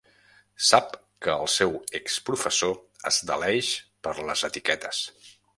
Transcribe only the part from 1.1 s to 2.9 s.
que el seu exprofessor